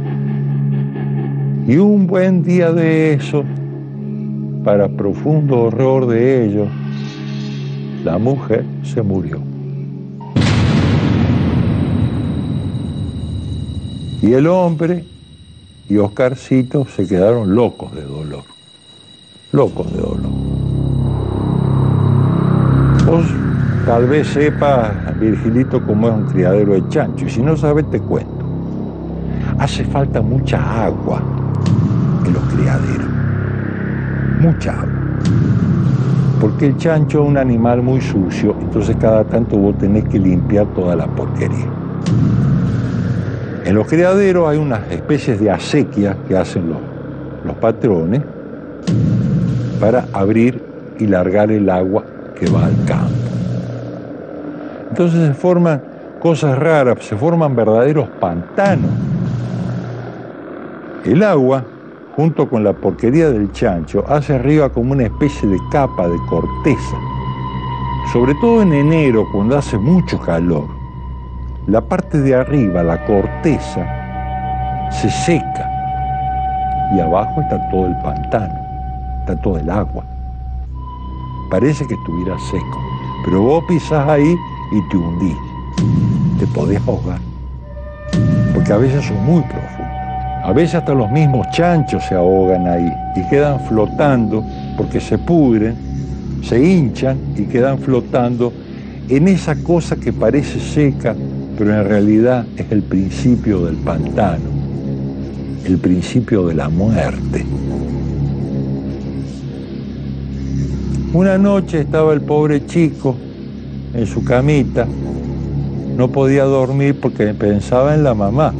Y 1.67 1.77
un 1.77 2.07
buen 2.07 2.43
día 2.43 2.73
de 2.73 3.15
eso, 3.15 3.45
para 4.65 4.89
profundo 4.89 5.61
horror 5.61 6.07
de 6.09 6.47
ellos, 6.47 6.69
la 8.05 8.19
mujer 8.19 8.65
se 8.83 9.03
murió. 9.03 9.41
Y 14.23 14.33
el 14.33 14.47
hombre 14.47 15.05
y 15.89 15.97
Oscarcito 15.99 16.87
se 16.87 17.07
quedaron 17.07 17.55
locos 17.55 17.95
de 17.95 18.03
dolor. 18.03 18.45
Locos 19.53 19.93
de 19.93 20.01
dolor. 20.01 20.31
Vos 23.07 23.27
tal 23.87 24.07
vez 24.07 24.29
sepas, 24.29 25.19
Virgilito, 25.19 25.85
cómo 25.85 26.09
es 26.09 26.15
un 26.15 26.27
criadero 26.27 26.75
de 26.75 26.89
chancho. 26.89 27.27
Y 27.27 27.31
si 27.31 27.43
no 27.43 27.57
sabes, 27.57 27.91
te 27.91 28.01
cuento. 28.01 28.45
Hace 29.59 29.85
falta 29.85 30.23
mucha 30.23 30.85
agua 30.85 31.23
en 32.25 32.33
los 32.33 32.43
criaderos. 32.45 33.09
Mucha 34.41 34.81
agua 34.81 35.00
porque 36.41 36.67
el 36.67 36.77
chancho 36.79 37.23
es 37.23 37.29
un 37.29 37.37
animal 37.37 37.83
muy 37.83 38.01
sucio, 38.01 38.57
entonces 38.61 38.97
cada 38.99 39.25
tanto 39.25 39.59
vos 39.59 39.77
tenés 39.77 40.05
que 40.09 40.19
limpiar 40.19 40.67
toda 40.69 40.97
la 40.97 41.07
porquería. 41.07 41.67
En 43.65 43.75
los 43.75 43.87
criaderos 43.87 44.49
hay 44.49 44.57
unas 44.57 44.91
especies 44.91 45.39
de 45.39 45.51
acequias 45.51 46.17
que 46.27 46.37
hacen 46.37 46.71
los, 46.71 46.79
los 47.45 47.57
patrones 47.57 48.23
para 49.79 50.07
abrir 50.15 50.63
y 50.99 51.07
largar 51.07 51.53
el 51.53 51.69
agua 51.69 52.05
que 52.35 52.51
va 52.51 52.67
al 52.67 52.85
campo. 52.87 53.13
Entonces 54.89 55.29
se 55.29 55.35
forman 55.35 55.83
cosas 56.21 56.59
raras, 56.59 56.99
se 57.05 57.17
forman 57.17 57.55
verdaderos 57.55 58.09
pantanos. 58.19 58.91
El 61.05 61.23
agua 61.23 61.65
junto 62.21 62.51
con 62.51 62.63
la 62.63 62.75
porquería 62.75 63.31
del 63.31 63.51
chancho, 63.53 64.05
hace 64.07 64.35
arriba 64.35 64.69
como 64.69 64.93
una 64.93 65.05
especie 65.05 65.49
de 65.49 65.59
capa 65.71 66.07
de 66.07 66.19
corteza. 66.29 66.99
Sobre 68.13 68.35
todo 68.43 68.61
en 68.61 68.75
enero, 68.75 69.27
cuando 69.33 69.57
hace 69.57 69.79
mucho 69.79 70.21
calor, 70.21 70.67
la 71.67 71.81
parte 71.81 72.21
de 72.21 72.35
arriba, 72.35 72.83
la 72.83 73.03
corteza, 73.07 73.87
se 74.91 75.09
seca 75.09 75.67
y 76.95 77.01
abajo 77.01 77.41
está 77.41 77.71
todo 77.71 77.87
el 77.87 77.97
pantano, 78.03 78.61
está 79.21 79.41
todo 79.41 79.57
el 79.57 79.71
agua. 79.71 80.05
Parece 81.51 81.87
que 81.87 81.95
estuviera 81.95 82.39
seco, 82.51 82.81
pero 83.25 83.41
vos 83.41 83.65
pisás 83.67 84.07
ahí 84.07 84.37
y 84.73 84.89
te 84.91 84.97
hundís, 84.99 85.39
te 86.39 86.47
podés 86.49 86.87
ahogar, 86.87 87.21
porque 88.53 88.75
a 88.75 88.77
veces 88.77 89.07
son 89.07 89.25
muy 89.25 89.41
profundos. 89.45 89.80
A 90.43 90.53
veces 90.53 90.77
hasta 90.77 90.95
los 90.95 91.11
mismos 91.11 91.47
chanchos 91.51 92.03
se 92.07 92.15
ahogan 92.15 92.67
ahí 92.67 92.91
y 93.15 93.29
quedan 93.29 93.61
flotando 93.61 94.43
porque 94.77 94.99
se 94.99 95.19
pudren, 95.19 95.75
se 96.43 96.59
hinchan 96.65 97.19
y 97.37 97.43
quedan 97.43 97.79
flotando 97.79 98.53
en 99.09 99.29
esa 99.29 99.55
cosa 99.57 99.97
que 99.97 100.13
parece 100.13 100.59
seca, 100.59 101.15
pero 101.59 101.75
en 101.75 101.87
realidad 101.87 102.47
es 102.57 102.73
el 102.73 102.83
principio 102.83 103.67
del 103.67 103.77
pantano, 103.77 104.45
el 105.67 105.79
principio 105.79 106.47
de 106.47 106.55
la 106.55 106.71
muerte. 106.71 107.45
Una 111.13 111.37
noche 111.37 111.81
estaba 111.81 112.15
el 112.15 112.23
pobre 112.23 112.65
chico 112.65 113.15
en 113.93 114.07
su 114.07 114.25
camita, 114.25 114.87
no 115.97 116.09
podía 116.09 116.45
dormir 116.45 116.99
porque 116.99 117.35
pensaba 117.35 117.95
en 117.95 118.05
la 118.05 118.15
mamá 118.15 118.55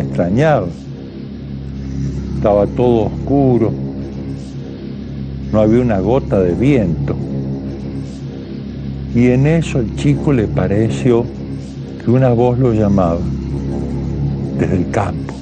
extrañaba. 0.00 0.66
Estaba 2.36 2.66
todo 2.66 3.06
oscuro, 3.06 3.72
no 5.52 5.60
había 5.60 5.80
una 5.80 6.00
gota 6.00 6.40
de 6.40 6.54
viento. 6.54 7.14
Y 9.14 9.28
en 9.28 9.46
eso 9.46 9.78
el 9.78 9.94
chico 9.96 10.32
le 10.32 10.48
pareció 10.48 11.24
que 12.02 12.10
una 12.10 12.30
voz 12.30 12.58
lo 12.58 12.72
llamaba 12.72 13.20
desde 14.58 14.76
el 14.76 14.90
campo. 14.90 15.32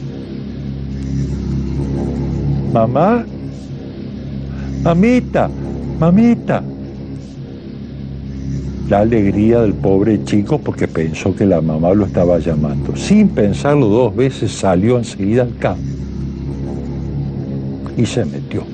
mamá, 2.73 3.25
mamita, 4.83 5.51
mamita. 5.99 6.70
La 8.91 8.99
alegría 9.03 9.61
del 9.61 9.75
pobre 9.75 10.25
chico 10.25 10.59
porque 10.59 10.89
pensó 10.89 11.33
que 11.37 11.47
la 11.47 11.61
mamá 11.61 11.95
lo 11.95 12.07
estaba 12.07 12.41
llamando. 12.41 12.97
Sin 12.97 13.29
pensarlo 13.29 13.87
dos 13.87 14.17
veces 14.17 14.51
salió 14.51 14.99
enseguida 14.99 15.43
al 15.43 15.57
campo 15.59 15.81
y 17.97 18.05
se 18.05 18.25
metió. 18.25 18.65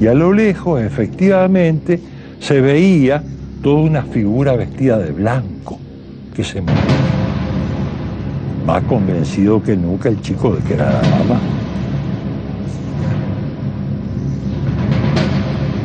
Y 0.00 0.06
a 0.06 0.14
lo 0.14 0.32
lejos, 0.32 0.80
efectivamente, 0.80 2.00
se 2.40 2.62
veía 2.62 3.22
toda 3.62 3.82
una 3.82 4.02
figura 4.02 4.56
vestida 4.56 4.98
de 4.98 5.12
blanco 5.12 5.78
que 6.34 6.42
se 6.42 6.62
movía. 6.62 6.74
Más 8.66 8.82
convencido 8.84 9.62
que 9.62 9.76
nunca 9.76 10.08
el 10.08 10.22
chico 10.22 10.54
de 10.54 10.62
que 10.62 10.72
era 10.72 10.90
la 10.90 11.02
mamá. 11.18 11.40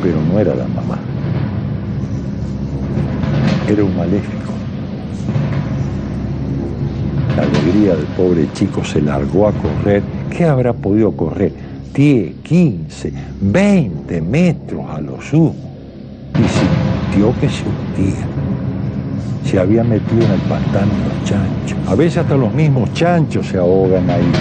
Pero 0.02 0.16
no 0.32 0.38
era 0.38 0.54
la 0.54 0.66
mamá. 0.66 1.11
Era 3.68 3.84
un 3.84 3.96
maléfico. 3.96 4.52
La 7.36 7.44
alegría 7.44 7.96
del 7.96 8.06
pobre 8.08 8.48
chico 8.52 8.84
se 8.84 9.00
largó 9.00 9.48
a 9.48 9.52
correr. 9.52 10.02
¿Qué 10.30 10.44
habrá 10.44 10.72
podido 10.72 11.12
correr? 11.12 11.52
10, 11.94 12.34
15, 12.42 13.12
20 13.40 14.20
metros 14.20 14.84
a 14.90 15.00
lo 15.00 15.20
sumo. 15.22 15.54
Y 16.34 17.12
sintió 17.14 17.32
que 17.40 17.48
se 17.48 17.62
hundía. 17.62 18.26
Se 19.44 19.58
había 19.58 19.84
metido 19.84 20.24
en 20.24 20.32
el 20.32 20.40
pantano 20.40 20.92
los 21.08 21.28
chanchos. 21.28 21.78
A 21.88 21.94
veces 21.94 22.18
hasta 22.18 22.36
los 22.36 22.52
mismos 22.52 22.92
chanchos 22.94 23.46
se 23.46 23.58
ahogan 23.58 24.10
ahí. 24.10 24.32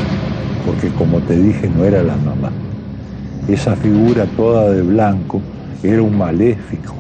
Porque 0.66 0.90
como 0.90 1.20
te 1.20 1.38
dije, 1.38 1.70
no 1.70 1.86
era 1.86 2.02
la 2.02 2.16
mamá. 2.18 2.52
Esa 3.48 3.76
figura 3.76 4.26
toda 4.38 4.72
de 4.72 4.82
blanco 4.82 5.42
era 5.84 6.02
un 6.02 6.18
maléfico, 6.18 6.94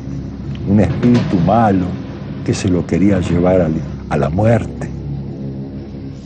un 0.68 0.80
espíritu 0.80 1.38
malo 1.45 2.00
que 2.43 2.53
se 2.53 2.69
lo 2.69 2.85
quería 2.85 3.19
llevar 3.19 3.69
a 4.09 4.18
la 4.18 4.30
muerte. 4.30 4.89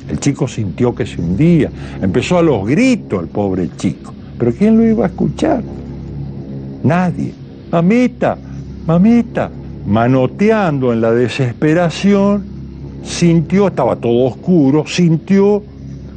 El 0.09 0.19
chico 0.19 0.47
sintió 0.47 0.93
que 0.93 1.05
se 1.05 1.19
hundía, 1.19 1.71
empezó 2.01 2.37
a 2.37 2.41
los 2.41 2.65
gritos 2.67 3.23
el 3.23 3.27
pobre 3.27 3.69
chico. 3.75 4.13
Pero 4.37 4.53
¿quién 4.53 4.77
lo 4.77 4.85
iba 4.85 5.05
a 5.05 5.07
escuchar? 5.07 5.63
Nadie. 6.83 7.33
Mamita, 7.71 8.37
mamita, 8.85 9.49
manoteando 9.85 10.93
en 10.93 11.01
la 11.01 11.11
desesperación, 11.11 12.45
sintió, 13.03 13.67
estaba 13.67 13.95
todo 13.95 14.25
oscuro, 14.25 14.85
sintió 14.85 15.63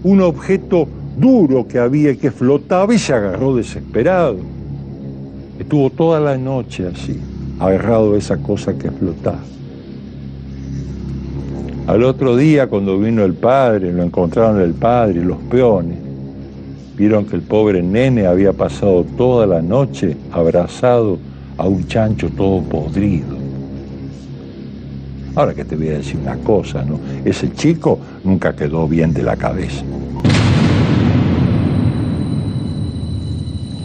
un 0.02 0.20
objeto 0.20 0.86
duro 1.16 1.66
que 1.66 1.78
había 1.78 2.14
que 2.16 2.30
flotaba 2.30 2.94
y 2.94 2.98
se 2.98 3.14
agarró 3.14 3.56
desesperado. 3.56 4.38
Estuvo 5.58 5.90
toda 5.90 6.20
la 6.20 6.36
noche 6.36 6.86
así, 6.86 7.18
agarrado 7.58 8.14
a 8.14 8.18
esa 8.18 8.36
cosa 8.36 8.76
que 8.76 8.90
flotaba. 8.90 9.40
Al 11.88 12.02
otro 12.02 12.36
día, 12.36 12.66
cuando 12.66 12.98
vino 12.98 13.24
el 13.24 13.32
padre, 13.32 13.90
lo 13.90 14.02
encontraron 14.02 14.60
el 14.60 14.74
padre 14.74 15.20
y 15.20 15.24
los 15.24 15.38
peones, 15.38 15.96
vieron 16.94 17.24
que 17.24 17.34
el 17.34 17.40
pobre 17.40 17.82
nene 17.82 18.26
había 18.26 18.52
pasado 18.52 19.06
toda 19.16 19.46
la 19.46 19.62
noche 19.62 20.14
abrazado 20.30 21.18
a 21.56 21.66
un 21.66 21.86
chancho 21.86 22.28
todo 22.28 22.60
podrido. 22.60 23.38
Ahora 25.34 25.54
que 25.54 25.64
te 25.64 25.76
voy 25.76 25.88
a 25.88 25.92
decir 25.92 26.18
una 26.20 26.36
cosa, 26.36 26.84
¿no? 26.84 27.00
Ese 27.24 27.50
chico 27.54 27.98
nunca 28.22 28.54
quedó 28.54 28.86
bien 28.86 29.14
de 29.14 29.22
la 29.22 29.36
cabeza. 29.36 29.82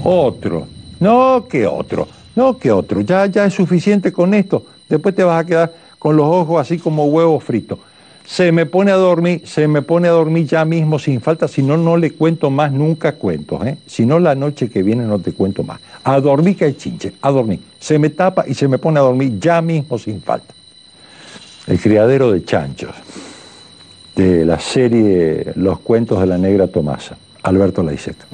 Otro. 0.04 0.68
No, 1.00 1.46
que 1.50 1.66
otro. 1.66 2.10
No, 2.36 2.58
que 2.58 2.70
otro. 2.70 3.00
Ya, 3.00 3.28
ya 3.28 3.46
es 3.46 3.54
suficiente 3.54 4.12
con 4.12 4.34
esto. 4.34 4.66
Después 4.90 5.16
te 5.16 5.24
vas 5.24 5.42
a 5.42 5.48
quedar 5.48 5.74
con 5.98 6.18
los 6.18 6.28
ojos 6.28 6.60
así 6.60 6.78
como 6.78 7.06
huevos 7.06 7.42
fritos. 7.42 7.80
Se 8.26 8.52
me 8.52 8.66
pone 8.66 8.92
a 8.92 8.96
dormir, 8.96 9.42
se 9.46 9.68
me 9.68 9.82
pone 9.82 10.08
a 10.08 10.12
dormir 10.12 10.48
ya 10.48 10.66
mismo 10.66 10.98
sin 10.98 11.22
falta, 11.22 11.48
si 11.48 11.62
no, 11.62 11.78
no 11.78 11.98
le 11.98 12.12
cuento 12.12 12.50
más 12.50 12.72
nunca 12.72 13.16
cuentos, 13.16 13.66
¿eh? 13.66 13.78
Si 13.86 14.06
no, 14.06 14.18
la 14.18 14.34
noche 14.34 14.70
que 14.70 14.82
viene 14.82 15.04
no 15.04 15.20
te 15.20 15.34
cuento 15.34 15.64
más. 15.64 15.80
A 16.04 16.20
dormir 16.20 16.56
que 16.58 16.66
hay 16.66 16.74
chinche, 16.74 17.14
a 17.22 17.32
dormir. 17.32 17.60
Se 17.80 18.00
me 18.00 18.10
tapa 18.10 18.46
y 18.48 18.54
se 18.54 18.68
me 18.68 18.78
pone 18.78 19.00
a 19.00 19.04
dormir 19.04 19.40
ya 19.40 19.62
mismo 19.62 19.98
sin 20.00 20.22
falta. 20.22 20.54
El 21.68 21.80
criadero 21.80 22.32
de 22.32 22.44
chanchos, 22.44 22.96
de 24.16 24.46
la 24.46 24.60
serie 24.60 25.54
Los 25.56 25.80
cuentos 25.80 26.20
de 26.20 26.26
la 26.26 26.38
negra 26.38 26.68
Tomasa, 26.68 27.18
Alberto 27.44 27.84
Laiseca. 27.84 28.26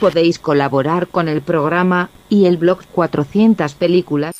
Podéis 0.00 0.38
colaborar 0.38 1.08
con 1.08 1.28
el 1.28 1.42
programa 1.42 2.10
y 2.28 2.46
el 2.46 2.56
blog 2.56 2.84
400 2.92 3.74
películas 3.74 4.34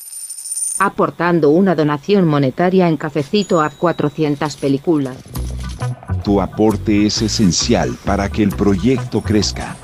aportando 0.78 1.50
una 1.50 1.74
donación 1.74 2.26
monetaria 2.26 2.88
en 2.88 2.96
cafecito 2.96 3.60
a 3.60 3.70
400 3.70 4.56
películas. 4.56 5.16
Tu 6.24 6.40
aporte 6.40 7.06
es 7.06 7.22
esencial 7.22 7.96
para 8.04 8.28
que 8.28 8.42
el 8.42 8.50
proyecto 8.50 9.20
crezca. 9.20 9.76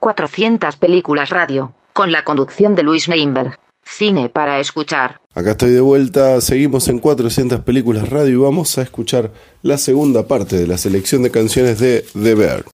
¡400 0.00 0.78
películas 0.78 1.30
radio! 1.30 1.74
Con 1.92 2.12
la 2.12 2.24
conducción 2.24 2.74
de 2.74 2.82
Luis 2.82 3.08
Neinberg. 3.08 3.58
Cine 3.90 4.28
para 4.28 4.60
escuchar. 4.60 5.20
Acá 5.34 5.52
estoy 5.52 5.70
de 5.70 5.80
vuelta, 5.80 6.40
seguimos 6.40 6.88
en 6.88 6.98
400 6.98 7.60
películas 7.60 8.08
radio 8.08 8.32
y 8.32 8.42
vamos 8.42 8.78
a 8.78 8.82
escuchar 8.82 9.32
la 9.62 9.78
segunda 9.78 10.26
parte 10.26 10.56
de 10.56 10.66
la 10.66 10.78
selección 10.78 11.22
de 11.22 11.30
canciones 11.30 11.78
de 11.78 12.04
The 12.14 12.34
Bear. 12.34 12.64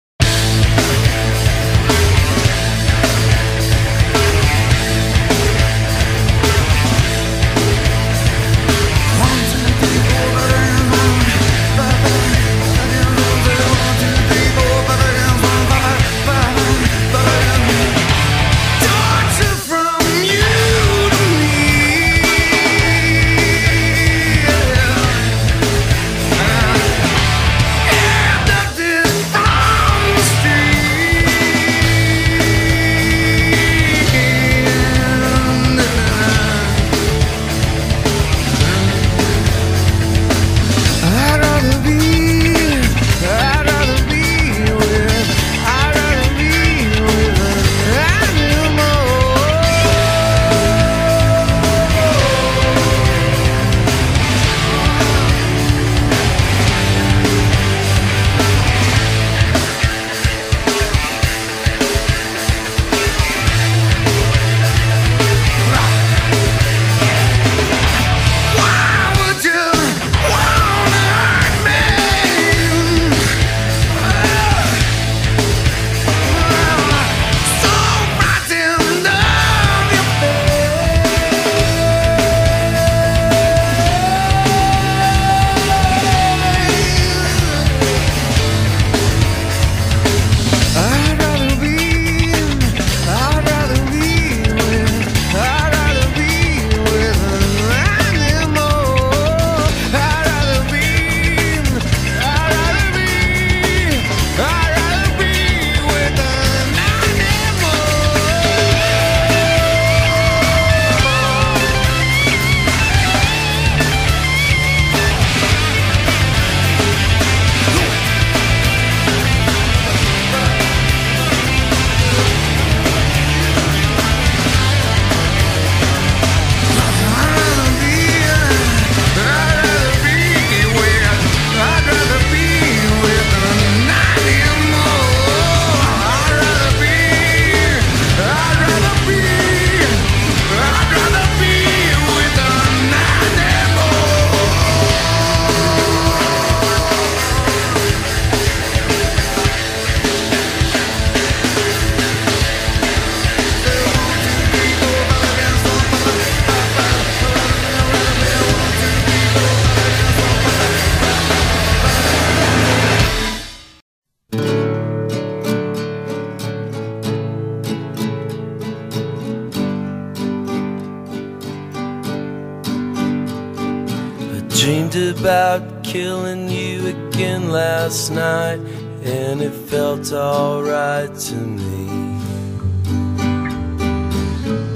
It 180.09 180.13
alright 180.13 181.15
to 181.15 181.35
me. 181.35 181.87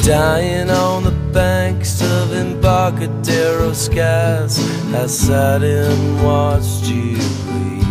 Dying 0.04 0.70
on 0.70 1.04
the 1.04 1.16
banks 1.32 2.02
of 2.02 2.32
Embarcadero 2.32 3.72
skies, 3.72 4.58
I 4.94 5.06
sat 5.06 5.62
and 5.62 6.24
watched 6.24 6.86
you 6.88 7.16
bleed. 7.46 7.86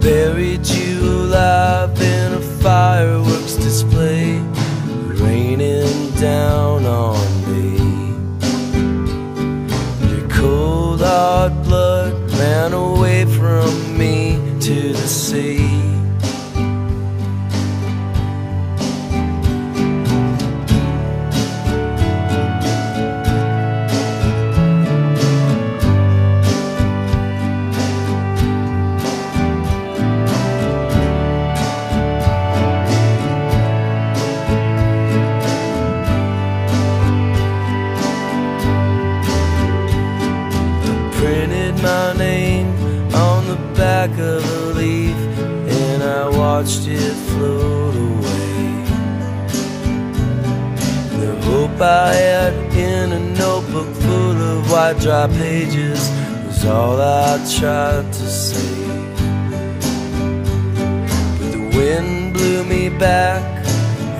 Buried 0.00 0.66
you 0.66 1.00
alive 1.02 2.00
in 2.00 2.34
a 2.34 2.40
fireworks 2.62 3.54
display, 3.54 4.38
raining 5.22 6.10
down 6.16 6.84
on 6.84 7.09
dry 55.00 55.26
pages 55.28 56.10
was 56.46 56.66
all 56.66 57.00
I 57.00 57.38
tried 57.58 58.12
to 58.12 58.26
say. 58.28 58.86
But 61.38 61.52
the 61.52 61.72
wind 61.74 62.34
blew 62.34 62.64
me 62.64 62.90
back 62.90 63.64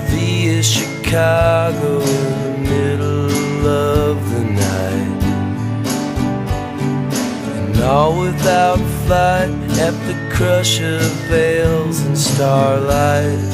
via 0.09 0.62
Chicago 0.62 2.01
in 2.01 2.65
the 2.65 2.70
middle 2.70 3.66
of 3.66 4.16
the 4.31 4.44
night. 4.69 5.23
And 7.57 7.82
all 7.82 8.19
without 8.19 8.81
flight 9.05 9.51
at 9.78 9.94
the 10.09 10.16
crush 10.35 10.81
of 10.81 11.02
veils 11.28 12.01
and 12.01 12.16
starlight. 12.16 13.49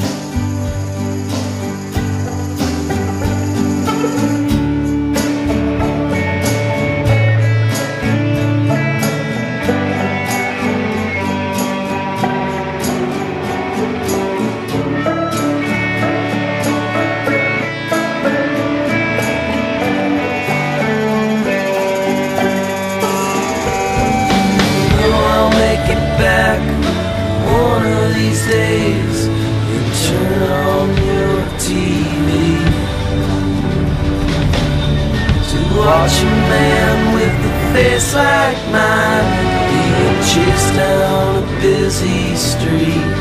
Face 37.77 38.15
like 38.15 38.57
mine 38.73 39.27
being 39.69 40.19
chased 40.29 40.73
down 40.73 41.43
a 41.43 41.45
busy 41.61 42.35
street. 42.35 43.11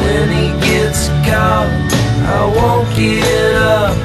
When 0.00 0.26
he 0.38 0.46
gets 0.66 1.08
caught, 1.28 1.70
I 2.38 2.42
won't 2.56 2.88
get 2.96 3.54
up 3.76 3.96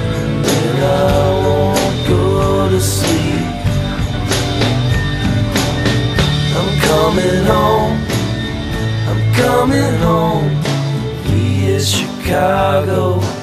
and 0.57 0.77
I 0.83 1.21
won't 1.45 1.97
go 2.13 2.69
to 2.73 2.81
sleep. 2.81 3.47
I'm 6.57 6.71
coming 6.89 7.41
home. 7.55 7.95
I'm 9.09 9.21
coming 9.43 9.93
home. 10.07 10.49
Via 11.23 11.79
Chicago. 11.79 13.38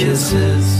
Kisses. 0.00 0.79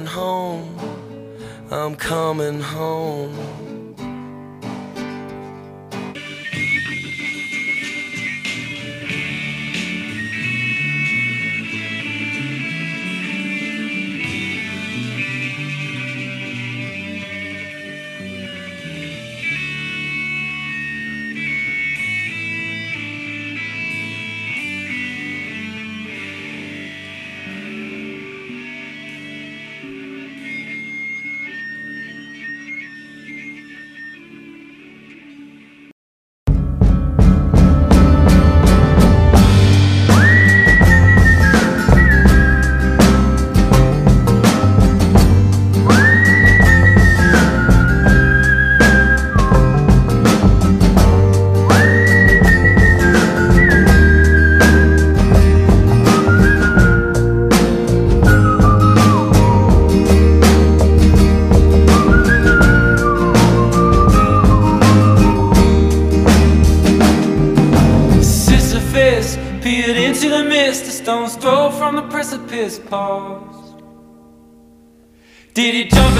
Coming 0.00 0.06
home. 0.06 0.39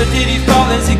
me 0.00 0.12
délivre 0.12 0.46
par 0.46 0.68
les 0.70 0.92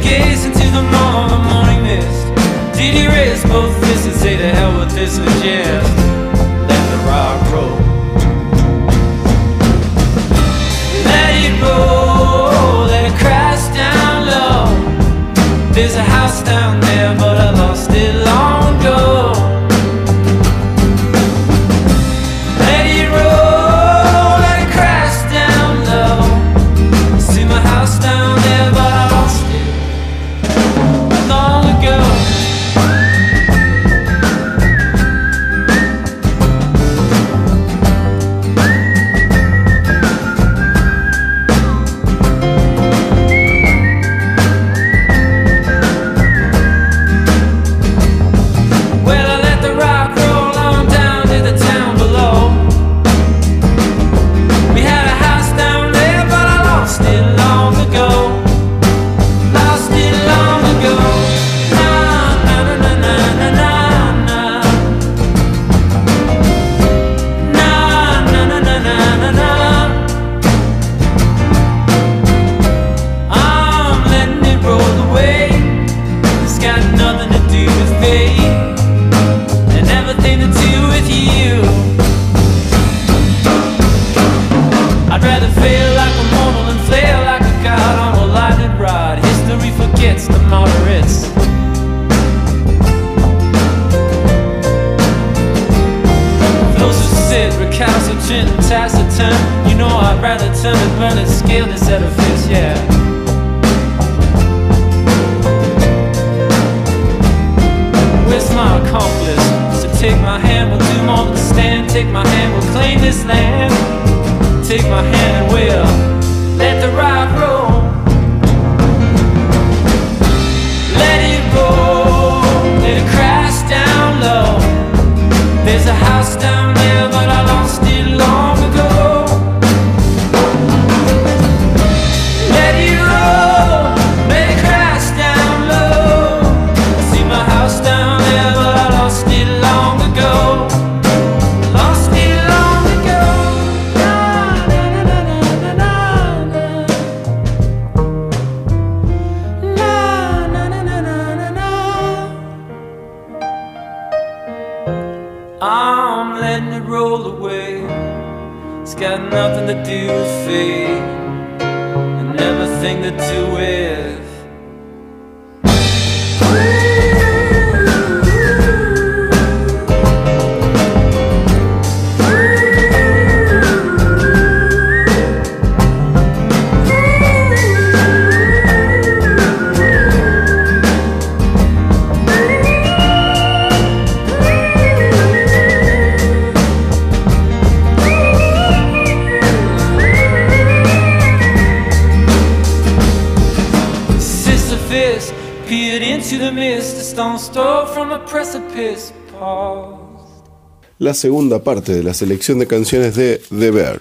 la 201.11 201.15
segunda 201.15 201.65
parte 201.65 201.93
de 201.93 202.05
la 202.05 202.15
selección 202.15 202.61
de 202.61 202.69
canciones 202.69 203.17
de 203.17 203.43
The 203.49 203.73
Bear. 203.73 204.01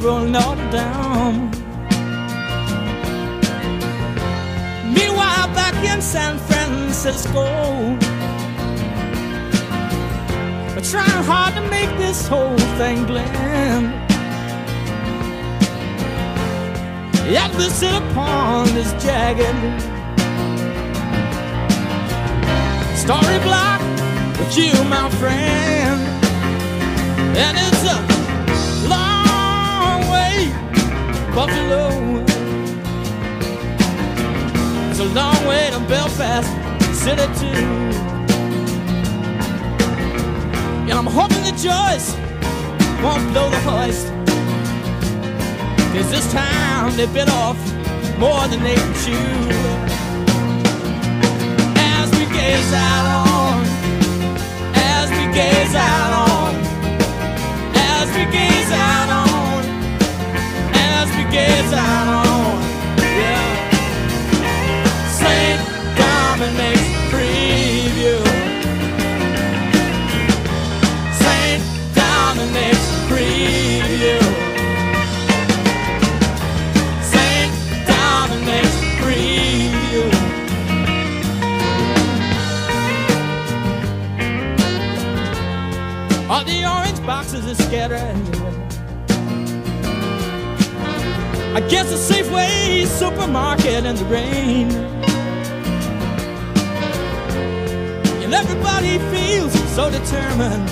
Cathedral 0.00 0.24
Notre 0.28 0.70
Dame. 0.70 1.50
Meanwhile, 4.94 5.48
back 5.52 5.74
in 5.84 6.00
San 6.00 6.38
Francisco, 6.38 7.44
we're 10.74 10.80
trying 10.80 11.24
hard 11.24 11.54
to 11.54 11.60
make 11.68 11.90
this 11.98 12.26
whole 12.26 12.56
thing 12.78 13.04
blend. 13.04 13.92
Yet 17.30 17.54
we 17.56 17.64
sit 17.64 17.92
upon 17.92 18.68
this 18.68 18.92
jagged 19.02 19.82
story 22.96 23.38
block 23.40 23.82
with 24.38 24.56
you, 24.56 24.72
my 24.84 25.10
friend. 25.20 26.00
And 27.36 27.56
it's 27.58 27.84
a 27.84 28.19
Buffalo. 31.34 32.24
It's 34.90 34.98
a 34.98 35.04
long 35.14 35.46
way 35.46 35.70
to 35.70 35.78
Belfast 35.88 36.48
City 36.92 37.26
too. 37.38 38.00
And 40.88 40.92
I'm 40.92 41.06
hoping 41.06 41.42
that 41.46 41.56
Joyce 41.56 42.16
won't 43.02 43.30
blow 43.32 43.48
the 43.48 43.60
hoist. 43.60 44.08
Cause 45.94 46.10
this 46.10 46.32
time 46.32 46.96
they 46.96 47.06
bit 47.06 47.28
off 47.28 47.58
more 48.18 48.48
than 48.48 48.62
they 48.62 48.74
can 48.74 48.94
chew. 49.02 49.14
As 51.94 52.10
we 52.18 52.26
gaze 52.34 52.72
out 52.74 53.06
on, 53.28 53.64
as 54.74 55.10
we 55.10 55.32
gaze 55.32 55.74
out 55.76 56.12
on, 56.28 56.54
as 57.74 58.08
we 58.16 58.24
gaze 58.32 58.72
out 58.72 59.10
on, 59.10 59.19
we 61.08 61.24
gaze 61.30 61.72
out 61.72 62.26
on, 62.26 62.60
yeah. 62.98 63.70
St. 65.08 65.60
Dominic's 65.96 66.88
preview. 67.10 68.20
St. 71.24 71.62
Dominic's 71.94 72.86
preview. 73.08 74.20
St. 77.02 77.52
Dominic's 77.86 78.76
preview. 79.00 80.08
All 86.28 86.44
the 86.44 86.64
orange 86.66 87.00
boxes 87.06 87.46
are 87.46 87.62
scattered 87.62 88.29
guess 91.70 91.92
a 91.92 92.12
Safeway 92.12 92.84
supermarket 92.84 93.84
in 93.84 93.94
the 93.94 94.04
rain. 94.06 94.68
And 98.22 98.34
everybody 98.34 98.98
feels 99.14 99.52
so 99.76 99.88
determined 99.88 100.66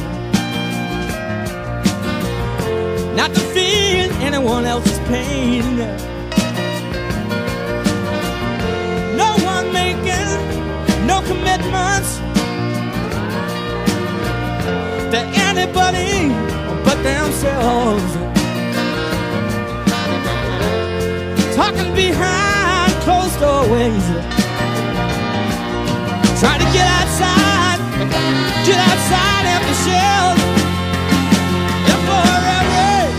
not 3.16 3.32
to 3.32 3.40
feel 3.54 4.10
anyone 4.26 4.64
else's 4.64 4.98
pain. 5.06 5.78
No 9.16 9.30
one 9.44 9.72
making 9.72 10.36
no 11.06 11.22
commitments 11.22 12.18
to 15.12 15.20
anybody 15.46 16.34
but 16.84 17.00
themselves. 17.04 18.37
Talking 21.58 21.92
behind 21.92 22.92
closed 23.02 23.40
doorways. 23.40 24.06
Trying 26.38 26.62
to 26.62 26.70
get 26.70 26.86
outside, 26.86 27.82
get 28.62 28.78
outside 28.78 29.42
empty 29.42 29.74
shells. 29.82 30.38
And 31.90 32.00
for 32.06 32.30
every 32.62 33.10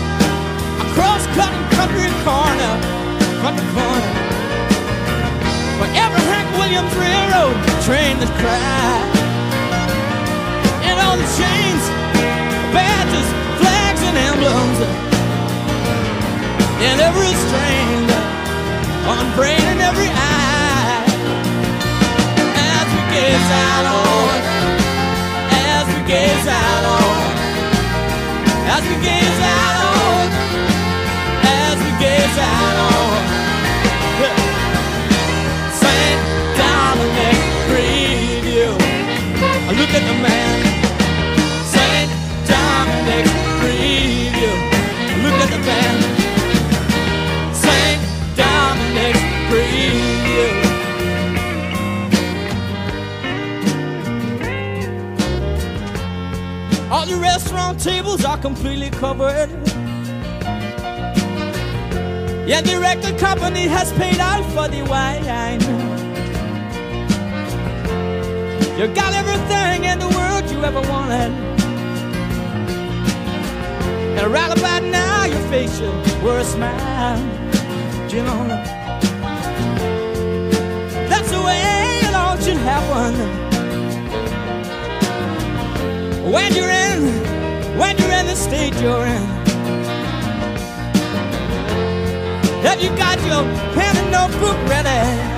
cross-cutting 0.96 1.66
country 1.76 2.08
corner, 2.24 2.72
country 3.44 3.68
corner. 3.76 4.12
For 5.76 5.88
every 6.00 6.24
Hank 6.32 6.48
Williams 6.56 6.94
Railroad 6.96 7.56
train 7.84 8.16
that's 8.20 8.32
cried. 8.40 9.04
And 10.88 10.96
all 10.96 11.20
the 11.20 11.28
chains, 11.36 11.84
badges, 12.72 13.28
flags, 13.60 14.00
and 14.00 14.16
emblems. 14.16 14.80
In 16.80 16.96
every 17.04 17.34
strain, 17.36 18.09
on 19.06 19.34
brain 19.36 19.60
and 19.72 19.80
every 19.80 20.08
eye. 20.08 21.04
As 22.72 22.88
we 22.94 23.02
gaze 23.14 23.50
out 23.68 23.86
on, 24.00 24.34
as 25.72 25.86
we 25.94 26.00
gaze 26.06 26.46
out 26.46 26.84
on, 26.98 27.30
as 28.74 28.82
we 28.88 28.96
gaze 29.02 29.40
out 29.56 29.76
on, 29.88 30.26
as 31.42 31.76
we 31.84 31.90
gaze 32.04 32.38
out 32.38 32.76
on. 32.90 33.20
St. 35.80 36.20
Dominic 36.60 37.38
preview. 37.70 38.72
Look 39.78 39.92
at 39.98 40.04
the 40.10 40.16
man. 40.26 40.58
St. 41.74 42.10
Dominic 42.46 43.26
preview. 43.60 44.54
Look 45.24 45.38
at 45.44 45.50
the 45.50 45.60
band. 45.66 46.09
All 56.90 57.06
the 57.06 57.14
restaurant 57.14 57.78
tables 57.78 58.24
are 58.24 58.36
completely 58.36 58.90
covered. 58.90 59.48
Yeah, 62.48 62.62
the 62.62 62.80
record 62.80 63.16
company 63.16 63.68
has 63.68 63.92
paid 63.92 64.18
out 64.18 64.44
for 64.46 64.66
the 64.66 64.82
wine. 64.82 65.22
You 68.76 68.88
got 68.92 69.14
everything 69.14 69.84
in 69.84 70.00
the 70.00 70.08
world 70.08 70.50
you 70.50 70.64
ever 70.64 70.80
wanted. 70.90 71.30
And 74.18 74.32
right 74.32 74.58
about 74.58 74.82
now, 74.82 75.26
your 75.26 75.48
face 75.48 75.78
should 75.78 76.22
wear 76.24 76.40
a 76.40 76.44
smile. 76.44 77.20
You 78.10 78.24
know? 78.24 78.48
That's 81.08 81.30
the 81.30 81.40
way 81.40 81.60
it 82.02 82.14
all 82.14 82.36
should 82.38 82.56
happen. 82.56 83.49
When 86.30 86.54
you're 86.54 86.70
in, 86.70 87.02
when 87.76 87.98
you're 87.98 88.12
in 88.12 88.26
the 88.26 88.36
state 88.36 88.74
you're 88.80 89.04
in. 89.04 89.22
Have 92.62 92.80
you 92.80 92.90
got 92.96 93.18
your 93.22 93.42
pen 93.74 93.96
and 93.96 94.12
notebook 94.12 94.56
ready? 94.68 95.29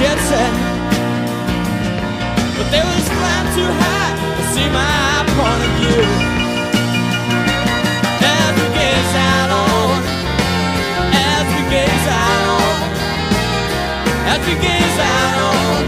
Jet 0.00 0.18
set, 0.32 0.52
but 2.56 2.66
they 2.72 2.80
was 2.80 3.04
flying 3.04 3.48
too 3.52 3.68
high 3.68 4.12
to 4.36 4.42
see 4.52 4.68
my 4.72 5.28
point 5.36 5.60
of 5.68 5.72
view. 5.76 6.00
As 8.24 8.52
we 8.56 8.66
gaze 8.80 9.14
out 9.28 9.50
on, 9.60 10.00
as 11.28 11.46
we 11.52 11.62
gaze 11.68 12.06
out 12.08 12.44
on, 12.56 12.80
as 14.32 14.40
we 14.48 14.54
gaze 14.64 14.98
out 15.12 15.36
on, 15.52 15.84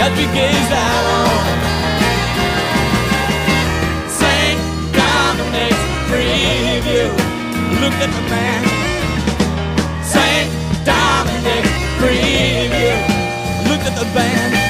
as 0.00 0.12
we 0.16 0.24
gaze 0.32 0.72
out 0.88 1.04
on. 1.20 1.52
St. 4.08 4.58
Dominic's 4.96 5.84
preview. 6.08 7.12
Look 7.82 7.96
at 8.00 8.08
the 8.08 8.22
man. 8.32 8.89
a 14.00 14.04
band. 14.14 14.69